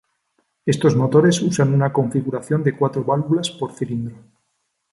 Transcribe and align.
Estos 0.65 0.95
motores 0.95 1.43
usan 1.43 1.75
una 1.75 1.93
configuración 1.93 2.63
de 2.63 2.75
cuatro 2.75 3.03
válvulas 3.03 3.51
por 3.51 3.71
cilindro. 3.71 4.15